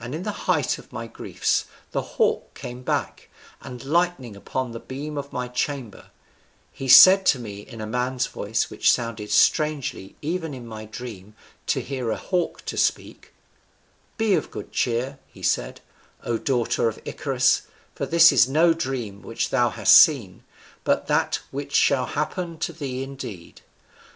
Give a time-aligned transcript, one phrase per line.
[0.00, 3.28] And in the height of my griefs the hawk came back,
[3.62, 6.06] and lighting upon the beam of my chamber,
[6.72, 11.36] he said to me in a man's voice, which sounded strangely even in my dream,
[11.68, 13.32] to hear a hawk to speak:
[14.16, 15.80] 'Be of good cheer,' he said,
[16.24, 17.62] 'O daughter of Icarius
[17.94, 20.42] for this is no dream which thou hast seen,
[20.82, 23.60] but that which shall happen to thee indeed.